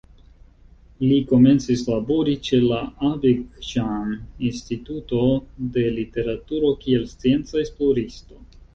Li 1.09 1.17
komencis 1.31 1.83
labori 1.89 2.33
ĉe 2.47 2.61
la 2.71 2.79
Abeghjan 3.11 4.17
Instituto 4.51 5.23
de 5.77 5.87
Literaturo 6.01 6.77
kiel 6.85 7.09
scienca 7.17 7.67
esploristo. 7.67 8.47